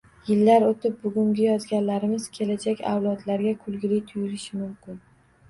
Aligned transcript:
Yillar 0.27 0.63
o'tib, 0.69 0.95
bugungi 1.03 1.45
yozganlarimiz 1.47 2.25
kelajak 2.39 2.83
avlodlarga 2.93 3.55
kulgili 3.67 4.01
tuyulishi 4.11 4.65
mumkin. 4.65 4.99